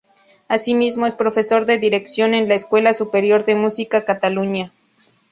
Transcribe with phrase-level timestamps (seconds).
[0.47, 4.71] Así mismo es profesor de dirección en la Escuela Superior de Música de Cataluña.